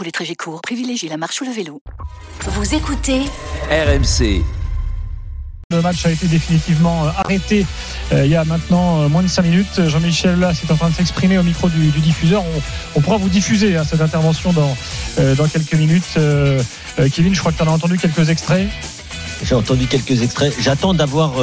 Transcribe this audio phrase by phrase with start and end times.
[0.00, 1.82] Pour les trajets courts, privilégiez la marche ou le vélo.
[2.46, 3.20] Vous écoutez
[3.70, 4.42] RMC.
[5.70, 7.66] Le match a été définitivement euh, arrêté
[8.14, 9.88] euh, il y a maintenant euh, moins de 5 minutes.
[9.88, 12.42] Jean-Michel là est en train de s'exprimer au micro du, du diffuseur.
[12.42, 12.62] On,
[12.94, 14.74] on, pourra vous diffuser hein, cette intervention dans,
[15.18, 16.14] euh, dans quelques minutes.
[16.16, 16.62] Euh,
[17.14, 18.70] Kevin, je crois que tu en as entendu quelques extraits.
[19.44, 20.54] J'ai entendu quelques extraits.
[20.60, 21.34] J'attends d'avoir,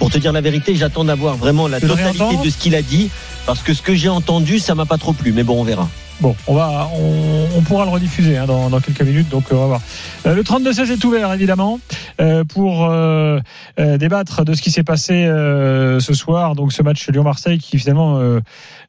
[0.00, 3.10] pour te dire la vérité, j'attends d'avoir vraiment la totalité de ce qu'il a dit.
[3.46, 5.32] Parce que ce que j'ai entendu, ça m'a pas trop plu.
[5.32, 5.88] Mais bon, on verra.
[6.22, 9.56] Bon, on va, on, on pourra le rediffuser hein, dans, dans, quelques minutes, donc euh,
[9.56, 9.80] on va voir.
[10.24, 11.80] Euh, le 32-16 est ouvert évidemment
[12.20, 13.40] euh, pour euh,
[13.76, 18.20] débattre de ce qui s'est passé ce soir, donc ce match Lyon-Marseille qui finalement,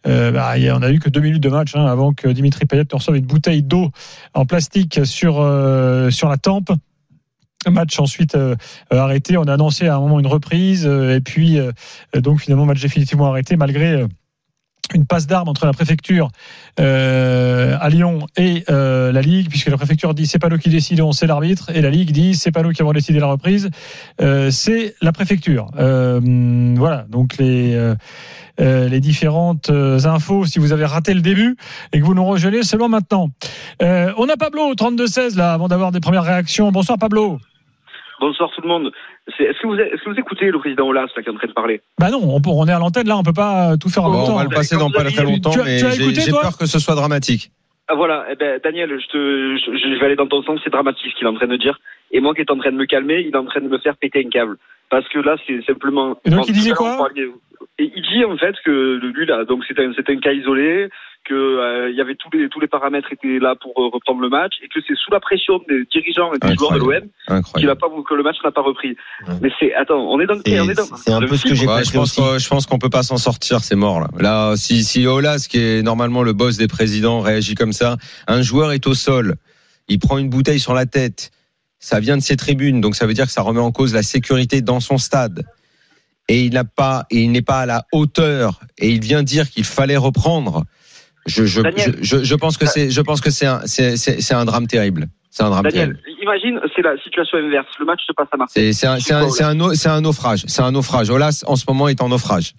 [0.06, 3.18] bah, on a eu que deux minutes de match hein, avant que Dimitri Payet reçoive
[3.18, 3.90] une bouteille d'eau
[4.36, 5.34] en plastique sur
[6.12, 6.72] sur la tempe
[7.70, 8.56] match ensuite euh,
[8.92, 9.38] arrêté.
[9.38, 11.72] On a annoncé à un moment une reprise euh, et puis euh,
[12.16, 14.06] donc finalement match définitivement arrêté malgré
[14.94, 16.30] une passe d'armes entre la préfecture
[16.80, 20.70] euh, à Lyon et euh, la Ligue, puisque la préfecture dit c'est pas nous qui
[20.70, 23.70] décidons, c'est l'arbitre, et la Ligue dit c'est pas nous qui avons décidé la reprise,
[24.22, 25.68] euh, c'est la préfecture.
[25.76, 27.94] voilà, donc les
[28.60, 31.56] les différentes infos si vous avez raté le début
[31.92, 33.30] et que vous nous rejoignez seulement maintenant.
[33.82, 36.72] on a Pablo au 32-16 là avant d'avoir des premières réactions.
[36.72, 37.40] Bonsoir Pablo.
[38.24, 38.90] Bonsoir tout le monde.
[39.28, 41.48] Est-ce que, vous, est que vous écoutez le président Olas là, qui est en train
[41.48, 41.82] de parler?
[42.00, 44.18] Bah non, on, on est à l'antenne là, on peut pas tout faire en bon,
[44.18, 44.34] même temps.
[44.36, 46.96] On va le passer dans pas très longtemps, tu, mais j'ai peur que ce soit
[46.96, 47.52] dramatique.
[47.90, 50.70] Ah voilà, eh ben, Daniel, je, te, je, je, vais aller dans ton sens, c'est
[50.70, 51.78] dramatique ce qu'il est en train de dire.
[52.12, 53.78] Et moi qui est en train de me calmer, il est en train de me
[53.78, 54.56] faire péter un câble.
[54.90, 56.16] Parce que là, c'est simplement.
[56.24, 57.10] Et donc il disait quoi?
[57.78, 60.88] Et il dit en fait que lui là, donc c'était un, un cas isolé,
[61.24, 64.22] que euh, il y avait tous les tous les paramètres étaient là pour euh, reprendre
[64.22, 67.42] le match et que c'est sous la pression des dirigeants et des joueurs de l'OM
[67.56, 68.96] qu'il a pas que le match n'a pas repris.
[69.28, 69.36] Ouais.
[69.42, 71.56] Mais c'est attends, on est dans C'est on est dans c'est un peu ce que
[71.56, 72.44] j'ai Ouais, compris je pense, aussi.
[72.44, 74.08] je pense qu'on peut pas s'en sortir, c'est mort là.
[74.20, 77.98] Là, si, si Olas, qui est normalement le boss des présidents, réagit comme ça,
[78.28, 79.36] un joueur est au sol,
[79.88, 81.32] il prend une bouteille sur la tête,
[81.80, 84.04] ça vient de ses tribunes, donc ça veut dire que ça remet en cause la
[84.04, 85.44] sécurité dans son stade.
[86.30, 89.50] Et il n'a pas, et il n'est pas à la hauteur, et il vient dire
[89.50, 90.64] qu'il fallait reprendre.
[91.26, 91.96] Je, je, Daniel.
[92.02, 94.68] je, je, pense que c'est, je pense que c'est un, c'est, c'est, c'est un drame
[94.68, 95.08] terrible.
[95.30, 96.22] C'est un drame Daniel, terrible.
[96.22, 97.68] imagine, c'est la situation inverse.
[97.80, 98.74] Le match se passe à Marseille.
[98.74, 99.30] C'est, c'est un, c'est un,
[99.74, 100.44] c'est un, un naufrage.
[100.48, 101.10] C'est un naufrage.
[101.10, 102.54] Olas, en ce moment, est en naufrage.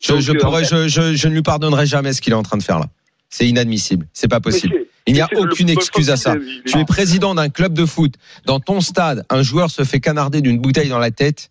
[0.00, 2.20] Je, Donc, je, euh, pourrais, en fait- je, je, je ne lui pardonnerai jamais ce
[2.20, 2.86] qu'il est en train de faire là.
[3.30, 4.06] C'est inadmissible.
[4.12, 4.74] C'est pas possible.
[5.06, 6.34] Il n'y a aucune excuse à ça.
[6.66, 8.14] Tu es président d'un club de foot.
[8.44, 11.50] Dans ton stade, un joueur se fait canarder d'une bouteille dans la tête.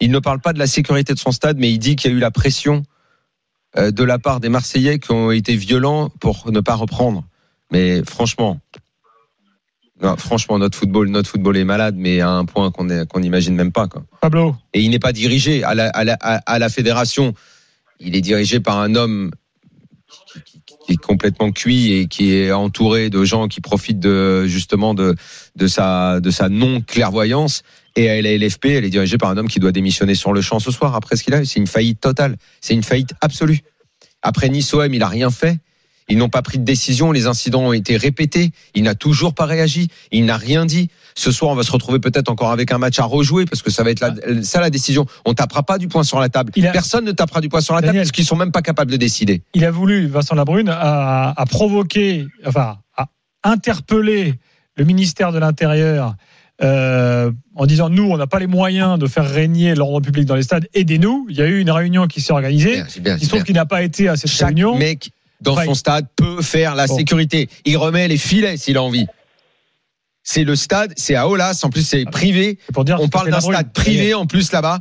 [0.00, 2.14] Il ne parle pas de la sécurité de son stade, mais il dit qu'il y
[2.14, 2.82] a eu la pression
[3.76, 7.24] de la part des Marseillais qui ont été violents pour ne pas reprendre.
[7.70, 8.60] Mais franchement,
[10.00, 13.72] non, franchement, notre football, notre football est malade, mais à un point qu'on n'imagine même
[13.72, 13.88] pas.
[13.88, 14.04] Quoi.
[14.20, 14.54] Pablo.
[14.72, 17.34] Et il n'est pas dirigé à la, à, la, à la fédération.
[17.98, 19.32] Il est dirigé par un homme
[20.44, 25.14] qui, est complètement cuit et qui est entouré de gens qui profitent de justement de,
[25.56, 27.62] de sa, de sa non clairvoyance.
[27.96, 30.40] Et à la LFP, elle est dirigée par un homme qui doit démissionner sur le
[30.40, 30.94] champ ce soir.
[30.94, 32.36] Après ce qu'il a, eu, c'est une faillite totale.
[32.60, 33.60] C'est une faillite absolue.
[34.22, 35.58] Après Nice OM, il a rien fait.
[36.08, 37.12] Ils n'ont pas pris de décision.
[37.12, 38.50] Les incidents ont été répétés.
[38.74, 39.88] Il n'a toujours pas réagi.
[40.10, 40.88] Il n'a rien dit.
[41.14, 43.70] Ce soir, on va se retrouver peut-être encore avec un match à rejouer parce que
[43.70, 45.04] ça va être la, ça la décision.
[45.26, 46.52] On tapera pas du poing sur la table.
[46.64, 48.90] A- Personne ne tapera du poing sur la table parce qu'ils sont même pas capables
[48.90, 49.42] de décider.
[49.54, 53.08] il a voulu, Vincent Labrune, à, à provoquer, enfin, à
[53.44, 54.34] interpeller
[54.76, 56.14] le ministère de l'Intérieur
[56.62, 60.34] euh, en disant nous, on n'a pas les moyens de faire régner l'ordre public dans
[60.34, 61.26] les stades, aidez-nous.
[61.28, 62.74] Il y a eu une réunion qui s'est organisée.
[62.76, 64.76] Bien, c'est bien, Il se trouve qu'il n'a pas été à cette Chaque réunion.
[64.76, 65.10] mec
[65.40, 66.96] dans Enfin, son stade peut faire la Bon.
[66.96, 67.48] sécurité.
[67.64, 69.06] Il remet les filets s'il a envie.
[70.30, 72.58] C'est le stade, c'est à Olas, en plus c'est privé.
[72.74, 74.78] Pour dire On parle d'un stade privé en plus là-bas.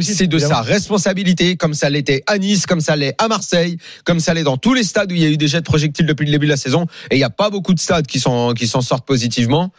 [0.00, 4.20] C'est de sa responsabilité, comme ça l'était à Nice, comme ça l'est à Marseille, comme
[4.20, 6.06] ça l'est dans tous les stades où il y a eu des jets de projectiles
[6.06, 6.86] depuis le début de la saison.
[7.10, 9.70] Et il n'y a pas beaucoup de stades qui s'en qui s'en sortent positivement.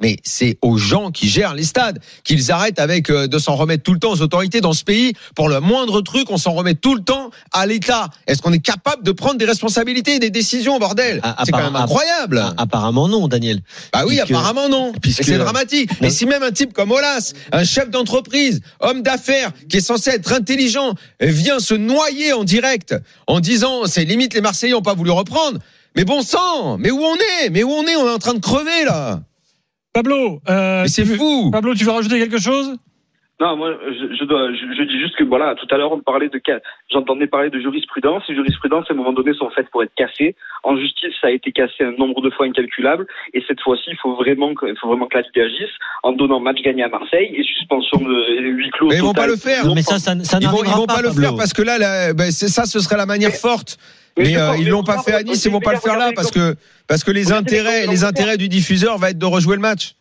[0.00, 3.84] Mais c'est aux gens qui gèrent les stades qu'ils arrêtent avec euh, de s'en remettre
[3.84, 5.12] tout le temps aux autorités dans ce pays.
[5.36, 8.08] Pour le moindre truc, on s'en remet tout le temps à l'État.
[8.26, 11.62] Est-ce qu'on est capable de prendre des responsabilités et des décisions, bordel Ah, C'est quand
[11.62, 12.42] même incroyable.
[12.44, 13.60] Ah, Apparemment non, Daniel.
[13.92, 14.92] Bah oui, Puisque- apparemment non.
[15.00, 15.90] puisque- c'est dramatique.
[16.00, 16.08] Non.
[16.08, 20.10] Et si même un type comme Olas, un chef d'entreprise, homme d'affaires, qui est censé
[20.10, 22.96] être intelligent, vient se noyer en direct
[23.28, 25.60] en disant c'est limite les Marseillais ont pas voulu reprendre.
[25.96, 27.14] Mais bon sang, mais où on
[27.44, 27.50] est?
[27.50, 27.94] Mais où on est?
[27.94, 29.20] On est en train de crever là.
[29.94, 31.52] Pablo, euh, c'est fou.
[31.52, 32.76] Pablo, tu veux rajouter quelque chose?
[33.40, 36.28] Non, moi, je, je, dois, je, dis juste que voilà, tout à l'heure, on parlait
[36.28, 36.40] de,
[36.92, 38.22] j'entendais parler de jurisprudence.
[38.28, 40.36] Les jurisprudences, à un moment donné, sont faites pour être cassées.
[40.62, 43.06] En justice, ça a été cassé un nombre de fois incalculable.
[43.32, 46.12] Et cette fois-ci, il faut vraiment que, il faut vraiment que la Ligue agisse en
[46.12, 48.88] donnant match gagné à Marseille et suspension de huis clos.
[48.88, 49.64] Mais ils vont pas le faire.
[49.74, 52.30] mais ça, ça, ça ils vont, ils vont pas, le faire parce que là, ben,
[52.30, 53.78] c'est ça, ce serait la manière forte.
[54.16, 56.30] Mais, euh, ils l'ont pas fait à Nice, ils vont pas le faire là parce
[56.30, 56.54] que
[56.86, 59.96] parce que les intérêts, les intérêts du diffuseur va être de rejouer le match.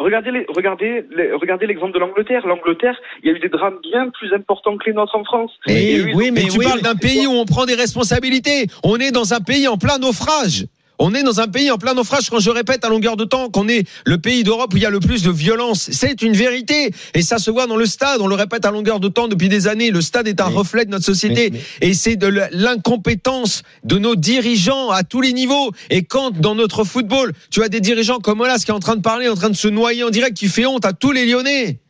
[0.00, 1.04] Regardez, les, regardez,
[1.38, 2.46] regardez l'exemple de l'Angleterre.
[2.46, 5.52] L'Angleterre, il y a eu des drames bien plus importants que les nôtres en France.
[5.68, 8.66] oui, mais, tu parles d'un pays où on prend des responsabilités.
[8.82, 10.64] On est dans un pays en plein naufrage.
[11.02, 13.48] On est dans un pays en plein naufrage quand je répète à longueur de temps
[13.48, 15.88] qu'on est le pays d'Europe où il y a le plus de violence.
[15.90, 16.92] C'est une vérité.
[17.14, 18.20] Et ça se voit dans le stade.
[18.20, 19.90] On le répète à longueur de temps depuis des années.
[19.90, 21.54] Le stade est un reflet de notre société.
[21.80, 25.72] Et c'est de l'incompétence de nos dirigeants à tous les niveaux.
[25.88, 28.96] Et quand dans notre football, tu as des dirigeants comme Olas qui est en train
[28.96, 31.24] de parler, en train de se noyer en direct, qui fait honte à tous les
[31.24, 31.80] Lyonnais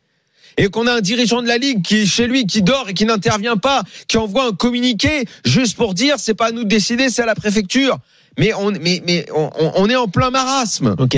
[0.57, 2.93] et qu'on a un dirigeant de la ligue qui est chez lui, qui dort et
[2.93, 6.69] qui n'intervient pas, qui envoie un communiqué juste pour dire c'est pas à nous de
[6.69, 7.97] décider, c'est à la préfecture
[8.37, 10.95] mais on, mais, mais on, est en plein marasme.
[10.97, 11.17] Ok,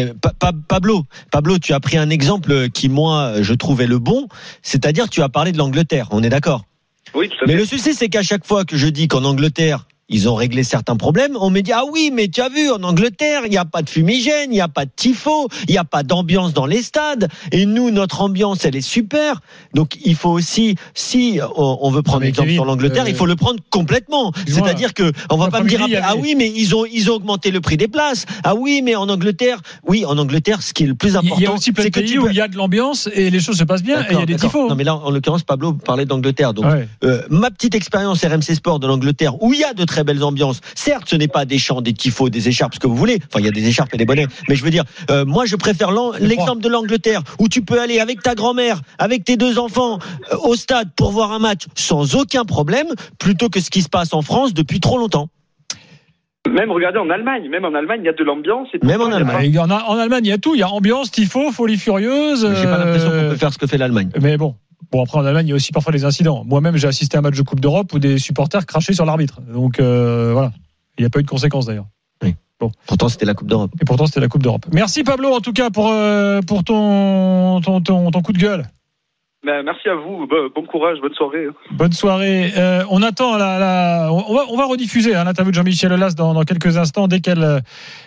[0.68, 4.28] Pablo, Pablo, tu as pris un exemple qui moi je trouvais le bon,
[4.62, 6.08] c'est-à-dire tu as parlé de l'Angleterre.
[6.12, 6.66] On est d'accord?
[7.14, 9.86] Oui, tout à Mais le souci, c'est qu'à chaque fois que je dis qu'en Angleterre,
[10.10, 11.36] ils ont réglé certains problèmes.
[11.40, 13.82] On me dit ah oui, mais tu as vu en Angleterre, il n'y a pas
[13.82, 16.82] de fumigène, il n'y a pas de tifo, il n'y a pas d'ambiance dans les
[16.82, 17.30] stades.
[17.52, 19.42] Et nous, notre ambiance, elle est super.
[19.74, 23.60] Donc il faut aussi, si on veut prendre exemple sur l'Angleterre, il faut le prendre
[23.70, 24.32] complètement.
[24.48, 27.52] C'est-à-dire que on va pas me dire ah oui, mais ils ont ils ont augmenté
[27.52, 28.26] le prix des places.
[28.44, 31.44] Ah oui, mais en Angleterre, oui, en Angleterre, ce qui est le plus important, il
[31.44, 33.58] y a aussi plein de pays où il y a de l'ambiance et les choses
[33.58, 34.70] se passent bien et il y a des tifos.
[34.70, 36.54] Non mais là, en l'occurrence, Pablo parlait d'Angleterre.
[36.54, 36.66] Donc
[37.04, 40.24] euh, ma petite expérience RMC Sport de l'Angleterre, où il y a de très belles
[40.24, 40.60] ambiances.
[40.74, 43.20] Certes, ce n'est pas des chants, des tifos, des écharpes, ce que vous voulez.
[43.28, 44.26] Enfin, il y a des écharpes et des bonnets.
[44.50, 48.00] Mais je veux dire, euh, moi, je préfère l'exemple de l'Angleterre, où tu peux aller
[48.00, 50.00] avec ta grand-mère, avec tes deux enfants,
[50.32, 52.88] euh, au stade pour voir un match sans aucun problème,
[53.20, 55.30] plutôt que ce qui se passe en France depuis trop longtemps.
[56.50, 58.68] Même regardez en Allemagne, même en Allemagne, il y a de l'ambiance.
[58.82, 59.58] Même en Allemagne.
[59.60, 60.56] En, en, Allemagne, il y a tout.
[60.56, 62.42] Il y a ambiance, tifo, folie furieuse.
[62.56, 64.10] J'ai pas l'impression qu'on peut faire ce que fait l'Allemagne.
[64.22, 64.56] Mais bon,
[64.92, 66.44] Bon, après, en Allemagne, il y a aussi parfois des incidents.
[66.46, 69.42] Moi-même, j'ai assisté à un match de Coupe d'Europe où des supporters crachaient sur l'arbitre.
[69.42, 70.52] Donc, euh, voilà.
[70.98, 71.88] Il n'y a pas eu de conséquences, d'ailleurs.
[72.24, 72.36] Oui.
[72.60, 72.72] Bon.
[72.86, 73.72] Pourtant, c'était la Coupe d'Europe.
[73.82, 74.66] Et pourtant, c'était la Coupe d'Europe.
[74.72, 78.68] Merci, Pablo, en tout cas, pour, euh, pour ton, ton, ton, ton coup de gueule.
[79.46, 80.26] Ben, merci à vous.
[80.56, 81.48] Bon courage, bonne soirée.
[81.72, 82.54] Bonne soirée.
[82.56, 86.14] Euh, on attend la, la, on va, on va rediffuser hein, l'interview de Jean-Michel Aulas
[86.16, 87.62] dans, dans, quelques instants dès qu'elle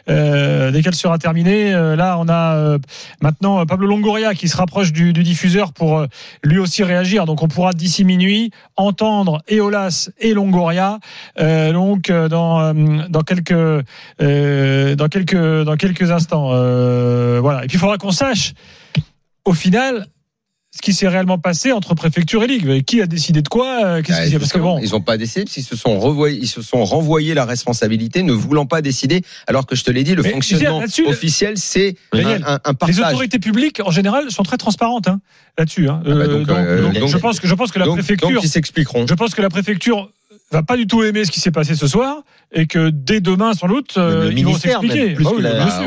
[0.09, 1.75] euh, dès sera terminée.
[1.75, 2.79] Euh, là, on a euh,
[3.21, 6.07] maintenant Pablo Longoria qui se rapproche du, du diffuseur pour euh,
[6.43, 7.27] lui aussi réagir.
[7.27, 11.01] Donc, on pourra d'ici minuit entendre et Aulas et Longoria.
[11.39, 13.85] donc, dans dans quelques
[14.19, 16.49] dans quelques dans quelques instants.
[17.41, 17.65] voilà.
[17.65, 18.55] Et puis, il faudra qu'on sache
[19.45, 20.07] au final
[20.77, 22.85] ce qui s'est réellement passé entre préfecture et ligue.
[22.85, 25.55] Qui a décidé de quoi euh, Qu'est-ce Parce que bon, ils n'ont pas décidé parce
[25.55, 29.23] qu'ils se sont renvoyés, ils se sont renvoyés la responsabilité, ne voulant pas décider.
[29.47, 32.97] Alors que je te l'ai dit, le fonctionnement officiel, c'est un, un, partage.
[32.97, 35.21] Les autorités publiques, en général, sont très transparentes hein,
[35.57, 35.89] là-dessus.
[35.89, 36.03] Hein.
[36.05, 38.49] Ah bah euh, euh, donc, je pense que je pense que la préfecture, donc ils
[38.49, 39.07] s'expliqueront.
[39.07, 40.11] Je pense que la préfecture
[40.53, 42.23] va pas du tout aimer ce qui s'est passé ce soir
[42.53, 45.15] et que dès demain sans doute euh, ils vont s'expliquer.
[45.15, 45.31] Bah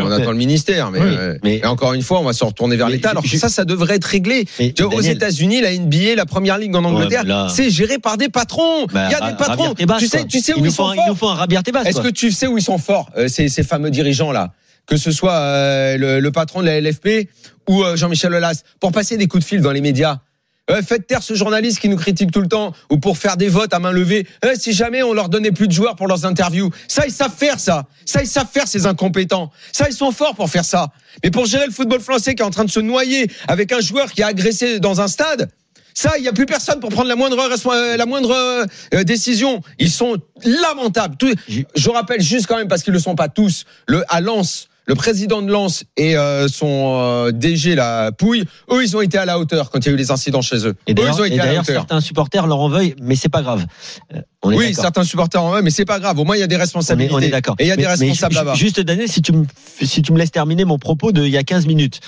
[0.01, 2.89] on attend le ministère, mais, euh, mais, encore une fois, on va se retourner vers
[2.89, 3.11] l'État.
[3.11, 4.45] Alors ça, ça devrait être réglé.
[4.81, 8.85] aux États-Unis, la NBA, la première ligue en Angleterre, c'est géré par des patrons.
[8.87, 9.73] Bah, il y a des patrons.
[9.97, 11.45] tu sais, tu sais où ils, sont forts.
[11.85, 14.53] Est-ce que tu sais où ils sont forts euh, ces, ces fameux dirigeants là?
[14.85, 17.29] Que ce soit le, le, patron de la LFP
[17.67, 20.21] ou Jean-Michel Aulas, pour passer des coups de fil dans les médias
[20.69, 23.49] euh, faites taire ce journaliste qui nous critique tout le temps, ou pour faire des
[23.49, 24.27] votes à main levée.
[24.45, 27.35] Euh, si jamais on leur donnait plus de joueurs pour leurs interviews, ça ils savent
[27.35, 27.85] faire ça.
[28.05, 29.51] Ça ils savent faire ces incompétents.
[29.71, 30.89] Ça ils sont forts pour faire ça.
[31.23, 33.79] Mais pour gérer le football français qui est en train de se noyer avec un
[33.79, 35.49] joueur qui a agressé dans un stade.
[35.95, 38.65] Ça, il n'y a plus personne pour prendre la moindre, euh, la moindre
[39.03, 39.61] décision.
[39.79, 41.17] Ils sont lamentables.
[41.47, 44.68] Je rappelle juste quand même, parce qu'ils ne le sont pas tous, le, à Lens,
[44.89, 49.19] le président de Lens et euh, son euh, DG, la Pouille, eux, ils ont été
[49.19, 50.75] à la hauteur quand il y a eu les incidents chez eux.
[50.87, 53.67] Et d'ailleurs, certains supporters leur en veuillent, mais c'est pas grave.
[54.15, 56.17] Euh, oui, certains supporters en veulent, mais c'est pas grave.
[56.17, 57.13] Au moins, il y a des responsabilités.
[57.13, 57.55] On est, d'accord.
[57.59, 58.55] Et il y a des responsables là-bas.
[58.55, 59.45] Juste Daniel, si tu me
[59.79, 61.99] si tu me laisses terminer mon propos de il y a 15 minutes.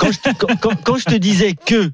[0.00, 0.18] Quand je,
[0.60, 1.92] quand, quand je te disais que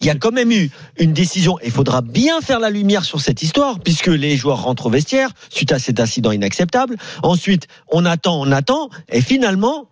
[0.00, 1.58] il y a quand même eu une décision.
[1.64, 5.30] Il faudra bien faire la lumière sur cette histoire, puisque les joueurs rentrent au vestiaire
[5.50, 6.96] suite à cet incident inacceptable.
[7.22, 9.89] Ensuite, on attend, on attend, et finalement,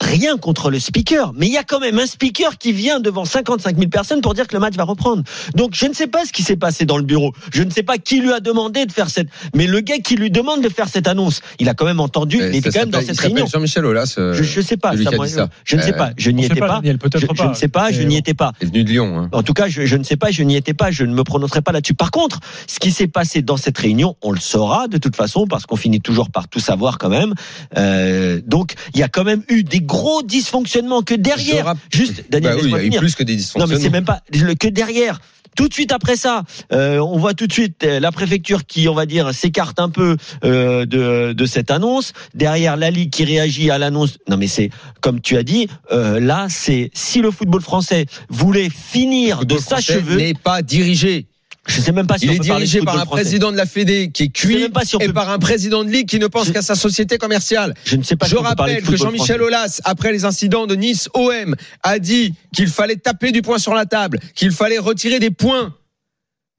[0.00, 3.24] rien contre le speaker, mais il y a quand même un speaker qui vient devant
[3.24, 5.22] 55 000 personnes pour dire que le match va reprendre.
[5.54, 7.32] Donc je ne sais pas ce qui s'est passé dans le bureau.
[7.52, 9.28] Je ne sais pas qui lui a demandé de faire cette.
[9.54, 12.38] Mais le gars qui lui demande de faire cette annonce, il a quand même entendu.
[12.38, 13.46] il était quand même dans cette réunion.
[13.46, 14.14] Jean-Michel Aulas.
[14.18, 14.96] Euh, je, je sais pas.
[14.96, 15.48] Ça, moi, ça.
[15.64, 16.10] Je ne sais pas.
[16.16, 16.80] Je n'y étais pas.
[16.82, 17.90] Je, ne sais pas.
[17.90, 18.52] Je n'y étais pas.
[18.60, 19.18] Il est venu de Lyon.
[19.18, 19.28] Hein.
[19.32, 20.30] En tout cas, je, je ne sais pas.
[20.30, 20.90] Je n'y étais pas.
[20.90, 21.94] Je ne me prononcerai pas là-dessus.
[21.94, 25.46] Par contre, ce qui s'est passé dans cette réunion, on le saura de toute façon
[25.46, 27.34] parce qu'on finit toujours par tout savoir quand même.
[27.76, 31.74] Euh, donc il y a quand même eu des gros dysfonctionnements que derrière.
[31.92, 33.66] Juste, Daniel, bah oui, il y a eu plus que des dysfonctionnements.
[33.66, 34.22] Non, mais c'est même pas
[34.58, 35.20] que derrière.
[35.56, 38.88] Tout de suite après ça, euh, on voit tout de suite euh, la préfecture qui,
[38.88, 42.12] on va dire, s'écarte un peu euh, de, de cette annonce.
[42.34, 44.18] Derrière la ligue qui réagit à l'annonce.
[44.28, 44.70] Non, mais c'est
[45.00, 45.66] comme tu as dit.
[45.90, 51.26] Euh, là, c'est si le football français voulait finir de s'achever, n'est pas dirigé.
[51.66, 54.10] Je sais même pas si il on est dirigé par un président de la Fédé
[54.10, 54.68] qui est cuit
[55.00, 57.74] et par un président de ligue qui ne pense qu'à sa société commerciale.
[57.84, 58.26] Je ne sais pas.
[58.26, 62.96] Je rappelle que Jean-Michel Aulas, après les incidents de Nice OM, a dit qu'il fallait
[62.96, 65.74] taper du poing sur la table, qu'il fallait retirer des points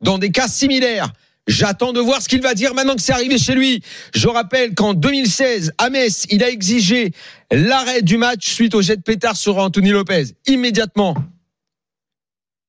[0.01, 1.11] dans des cas similaires.
[1.47, 3.81] J'attends de voir ce qu'il va dire maintenant que c'est arrivé chez lui.
[4.13, 7.11] Je rappelle qu'en 2016, à Metz, il a exigé
[7.51, 10.25] l'arrêt du match suite au jet de pétard sur Anthony Lopez.
[10.45, 11.15] Immédiatement.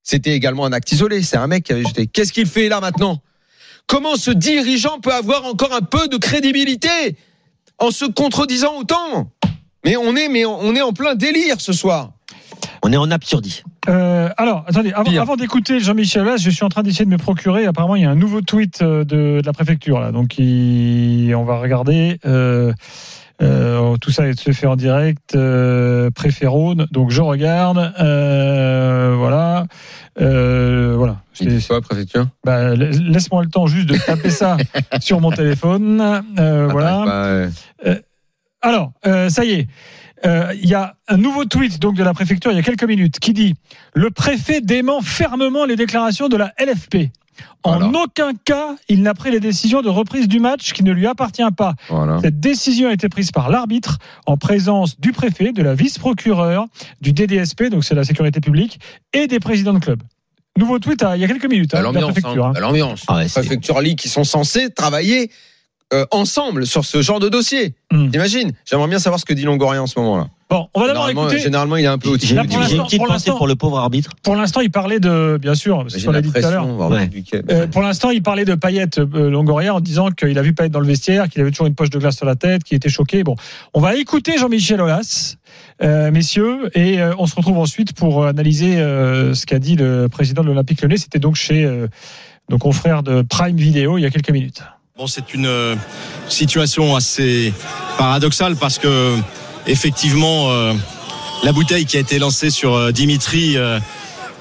[0.03, 1.23] C'était également un acte isolé.
[1.23, 2.07] C'est un mec qui avait jeté.
[2.07, 3.21] Qu'est-ce qu'il fait là maintenant?
[3.87, 7.17] Comment ce dirigeant peut avoir encore un peu de crédibilité
[7.79, 9.31] en se contredisant autant?
[9.85, 12.13] Mais on est, mais on est en plein délire ce soir.
[12.85, 13.63] On est en absurdie.
[13.89, 17.67] Euh, alors, attendez, avant, d'écouter Jean-Michel Aulas, je suis en train d'essayer de me procurer.
[17.67, 21.59] Apparemment, il y a un nouveau tweet euh, de, la préfecture là, donc on va
[21.59, 22.19] regarder.
[22.25, 22.73] Euh,
[23.41, 25.35] euh, tout ça se fait en direct.
[25.35, 26.87] Euh, Préférone.
[26.91, 27.93] Donc je regarde.
[28.01, 29.67] Euh, voilà.
[30.21, 31.23] Euh, voilà.
[31.33, 32.29] C'est quoi, préfecture?
[32.45, 34.57] Bah, Laisse-moi le temps juste de taper ça
[35.01, 36.23] sur mon téléphone.
[36.37, 37.49] Voilà.
[38.61, 39.69] Alors, ça y est.
[40.25, 43.19] Il y a un nouveau tweet donc de la préfecture il y a quelques minutes
[43.19, 43.55] qui dit
[43.95, 47.11] le préfet dément fermement les déclarations de la LFP.
[47.63, 51.07] En aucun cas, il n'a pris les décisions de reprise du match qui ne lui
[51.07, 51.75] appartient pas.
[52.23, 56.67] Cette décision a été prise par l'arbitre en présence du préfet, de la vice-procureure,
[57.01, 58.81] du DDSP, donc c'est la sécurité publique,
[59.13, 60.03] et des présidents de club.
[60.59, 61.75] Nouveau tweet il y a quelques minutes.
[61.75, 62.53] Hein, l'ambiance, hein.
[62.61, 63.05] l'ambiance.
[63.09, 65.31] Ah préfecture League qui sont censés travailler
[65.93, 67.75] euh, ensemble sur ce genre de dossier.
[67.91, 68.11] Hmm.
[68.11, 70.29] T'imagines J'aimerais bien savoir ce que dit Longoria en ce moment-là.
[70.53, 71.39] Bon, on va d'abord écouter.
[71.39, 72.35] Généralement, il est un peu au-dessus.
[72.35, 74.11] J'ai une petite pensée pour le pauvre arbitre.
[74.23, 76.67] Pour l'instant, il parlait de, bien sûr, ce qu'on a dit tout à l'heure.
[77.51, 80.69] Euh, pour l'instant, il parlait de Payet euh, Longoria en disant qu'il a vu Payet
[80.69, 82.91] dans le vestiaire, qu'il avait toujours une poche de glace sur la tête, qu'il était
[82.91, 83.25] choqué.
[83.25, 83.35] Bon,
[83.73, 85.37] on va écouter Jean-Michel Aulas,
[85.83, 90.09] euh, messieurs, et euh, on se retrouve ensuite pour analyser euh, ce qu'a dit le
[90.09, 90.99] président de l'Olympique Lyonnais.
[90.99, 91.67] C'était donc chez
[92.51, 94.63] nos confrères de Prime Video il y a quelques minutes.
[94.95, 95.79] Bon, c'est une
[96.29, 97.55] situation assez
[97.97, 99.17] paradoxale parce que
[99.67, 100.75] effectivement, euh,
[101.43, 103.79] la bouteille qui a été lancée sur euh, Dimitri euh,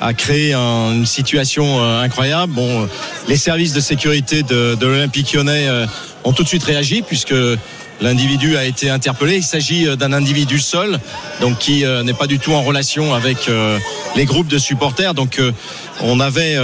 [0.01, 2.51] a créé une situation incroyable.
[2.51, 2.89] Bon,
[3.29, 5.70] les services de sécurité de, de l'Olympique lyonnais
[6.25, 7.36] ont tout de suite réagi puisque
[8.01, 9.38] l'individu a été interpellé.
[9.38, 11.00] Il s'agit d'un individu seul,
[11.39, 13.48] donc qui n'est pas du tout en relation avec
[14.15, 15.13] les groupes de supporters.
[15.13, 15.39] Donc
[16.01, 16.56] on avait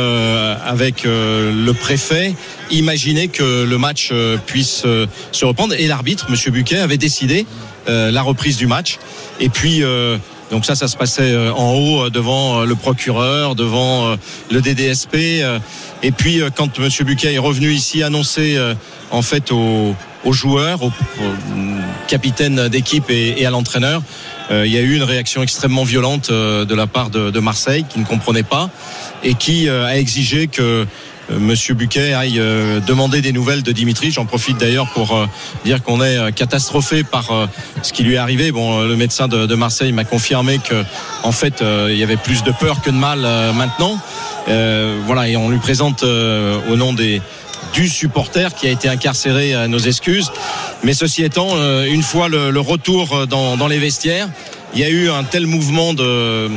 [0.65, 2.33] avec le préfet
[2.71, 4.11] imaginé que le match
[4.45, 4.83] puisse
[5.31, 7.45] se reprendre et l'arbitre, Monsieur Buquet, avait décidé
[7.89, 8.97] euh, la reprise du match.
[9.39, 10.17] Et puis euh,
[10.51, 14.15] donc ça, ça se passait euh, en haut devant le procureur, devant
[14.51, 15.15] le DDSP.
[16.03, 16.89] Et puis quand M.
[17.05, 18.57] Buquet est revenu ici annoncer
[19.11, 19.95] en fait aux,
[20.31, 20.91] joueurs, aux,
[22.07, 24.01] capitaines d'équipe et, à l'entraîneur,
[24.49, 28.05] il y a eu une réaction extrêmement violente de la part de, Marseille qui ne
[28.05, 28.69] comprenait pas
[29.23, 30.85] et qui a exigé que
[31.31, 34.11] euh, Monsieur Buquet aille euh, demander des nouvelles de Dimitri.
[34.11, 35.25] J'en profite d'ailleurs pour euh,
[35.65, 37.29] dire qu'on est catastrophé par
[37.81, 38.51] ce qui lui est arrivé.
[38.51, 40.83] Bon, le médecin de, Marseille m'a confirmé que,
[41.23, 43.19] en fait, il y avait plus de peur que de mal
[43.53, 43.99] maintenant.
[45.05, 47.21] voilà, et on lui présente au nom des
[47.73, 50.31] du supporter qui a été incarcéré nos excuses.
[50.83, 51.49] Mais ceci étant,
[51.85, 54.29] une fois le, retour dans, les vestiaires,
[54.73, 56.49] il y a eu un tel mouvement de,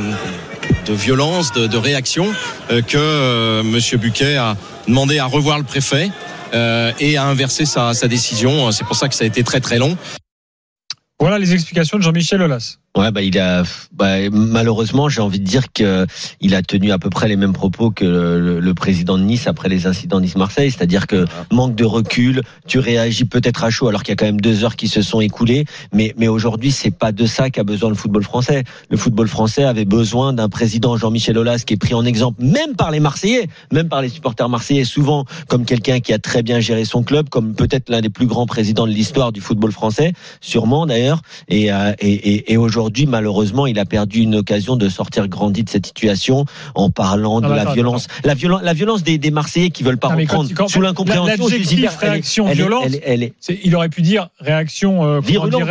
[0.89, 2.27] violence, de, réaction,
[2.69, 3.99] euh, que euh, M.
[3.99, 4.55] Buquet a
[4.87, 6.11] demandé à revoir le préfet
[6.53, 8.71] euh, et à inverser sa, sa décision.
[8.71, 9.97] C'est pour ça que ça a été très très long.
[11.21, 12.79] Voilà les explications de Jean-Michel Aulas.
[12.97, 13.63] Ouais, bah il a
[13.93, 16.05] bah, malheureusement, j'ai envie de dire que
[16.41, 19.69] il a tenu à peu près les mêmes propos que le, président de Nice après
[19.69, 24.11] les incidents Nice-Marseille, c'est-à-dire que manque de recul, tu réagis peut-être à chaud alors qu'il
[24.11, 27.13] y a quand même deux heures qui se sont écoulées, mais mais aujourd'hui c'est pas
[27.13, 28.65] de ça qu'a besoin le football français.
[28.89, 32.75] Le football français avait besoin d'un président Jean-Michel Aulas qui est pris en exemple même
[32.75, 36.59] par les Marseillais, même par les supporters marseillais souvent comme quelqu'un qui a très bien
[36.59, 40.11] géré son club, comme peut-être l'un des plus grands présidents de l'histoire du football français,
[40.41, 41.10] sûrement d'ailleurs,
[41.47, 45.63] et, euh, et, et, et aujourd'hui malheureusement, il a perdu une occasion de sortir grandi
[45.63, 49.69] de cette situation en parlant de la violence, la violence, la violence des, des Marseillais
[49.69, 51.45] qui veulent pas reprendre sous l'incompréhension.
[51.99, 52.85] Réaction violente,
[53.63, 55.63] il aurait pu dire réaction euh, virulente.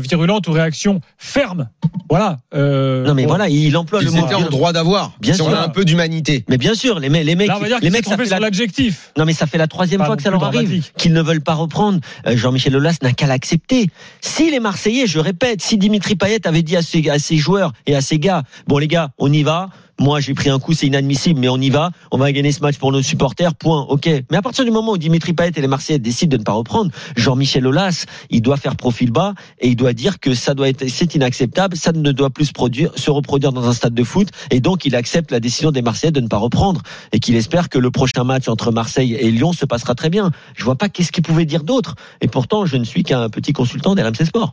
[0.00, 1.68] virulente ou réaction ferme.
[2.08, 2.38] Voilà.
[2.54, 4.26] Euh, non mais voilà, il emploie le mot.
[4.26, 5.12] en droit d'avoir.
[5.20, 5.46] Bien si sûr.
[5.48, 6.44] on a un peu d'humanité.
[6.48, 7.50] Mais bien sûr, les, les mecs,
[7.82, 9.12] les mecs, ça fait l'adjectif.
[9.16, 11.54] Non mais ça fait la troisième fois que ça leur arrive, qu'ils ne veulent pas
[11.54, 12.00] reprendre.
[12.26, 13.88] Euh, Jean-Michel Aulas n'a qu'à l'accepter.
[14.20, 18.00] Si les Marseillais, je répète, si Dimitri Payet avait dit à ses, joueurs et à
[18.00, 21.40] ses gars, bon les gars, on y va moi j'ai pris un coup, c'est inadmissible,
[21.40, 24.06] mais on y va, on va gagner ce match pour nos supporters, point, ok.
[24.30, 26.52] Mais à partir du moment où Dimitri Payet et les Marseillais décident de ne pas
[26.52, 30.68] reprendre, Jean-Michel Aulas, il doit faire profil bas et il doit dire que ça doit
[30.68, 34.04] être, c'est inacceptable, ça ne doit plus se produire, se reproduire dans un stade de
[34.04, 37.34] foot, et donc il accepte la décision des Marseillais de ne pas reprendre et qu'il
[37.34, 40.30] espère que le prochain match entre Marseille et Lyon se passera très bien.
[40.56, 41.94] Je vois pas qu'est-ce qu'il pouvait dire d'autre.
[42.20, 44.44] Et pourtant, je ne suis qu'un petit consultant d'RMC Sport.